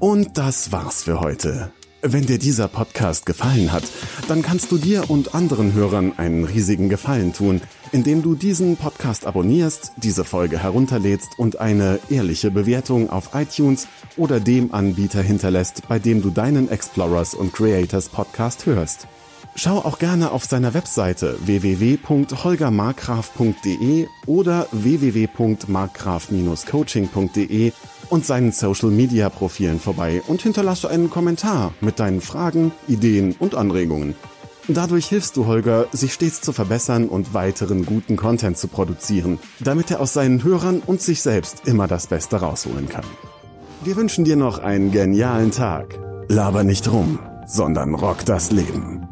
Und 0.00 0.38
das 0.38 0.72
war's 0.72 1.04
für 1.04 1.20
heute. 1.20 1.70
Wenn 2.04 2.26
dir 2.26 2.38
dieser 2.38 2.66
Podcast 2.66 3.26
gefallen 3.26 3.70
hat, 3.70 3.84
dann 4.26 4.42
kannst 4.42 4.72
du 4.72 4.78
dir 4.78 5.08
und 5.08 5.36
anderen 5.36 5.72
Hörern 5.72 6.14
einen 6.16 6.44
riesigen 6.44 6.88
Gefallen 6.88 7.32
tun, 7.32 7.60
indem 7.92 8.22
du 8.22 8.34
diesen 8.34 8.76
Podcast 8.76 9.24
abonnierst, 9.24 9.92
diese 9.98 10.24
Folge 10.24 10.58
herunterlädst 10.58 11.38
und 11.38 11.60
eine 11.60 12.00
ehrliche 12.10 12.50
Bewertung 12.50 13.08
auf 13.10 13.34
iTunes 13.34 13.86
oder 14.16 14.40
dem 14.40 14.74
Anbieter 14.74 15.22
hinterlässt, 15.22 15.86
bei 15.86 16.00
dem 16.00 16.22
du 16.22 16.30
deinen 16.30 16.68
Explorers 16.68 17.34
und 17.34 17.52
Creators 17.52 18.08
Podcast 18.08 18.66
hörst. 18.66 19.06
Schau 19.54 19.76
auch 19.78 19.98
gerne 19.98 20.30
auf 20.32 20.46
seiner 20.46 20.72
Webseite 20.72 21.36
www.holgermarkgraf.de 21.44 24.06
oder 24.26 24.66
www.markgraf-coaching.de 24.72 27.72
und 28.08 28.26
seinen 28.26 28.52
Social 28.52 28.90
Media 28.90 29.28
Profilen 29.28 29.78
vorbei 29.78 30.22
und 30.26 30.40
hinterlasse 30.42 30.88
einen 30.88 31.10
Kommentar 31.10 31.74
mit 31.80 32.00
deinen 32.00 32.22
Fragen, 32.22 32.72
Ideen 32.88 33.36
und 33.38 33.54
Anregungen. 33.54 34.14
Dadurch 34.68 35.06
hilfst 35.06 35.36
du 35.36 35.46
Holger, 35.46 35.86
sich 35.92 36.14
stets 36.14 36.40
zu 36.40 36.52
verbessern 36.52 37.08
und 37.08 37.34
weiteren 37.34 37.84
guten 37.84 38.16
Content 38.16 38.56
zu 38.56 38.68
produzieren, 38.68 39.38
damit 39.60 39.90
er 39.90 40.00
aus 40.00 40.12
seinen 40.12 40.44
Hörern 40.44 40.80
und 40.86 41.02
sich 41.02 41.20
selbst 41.20 41.66
immer 41.66 41.88
das 41.88 42.06
Beste 42.06 42.36
rausholen 42.36 42.88
kann. 42.88 43.04
Wir 43.84 43.96
wünschen 43.96 44.24
dir 44.24 44.36
noch 44.36 44.60
einen 44.60 44.92
genialen 44.92 45.50
Tag. 45.50 45.98
Laber 46.28 46.62
nicht 46.62 46.90
rum, 46.90 47.18
sondern 47.46 47.94
rock 47.94 48.24
das 48.24 48.52
Leben. 48.52 49.11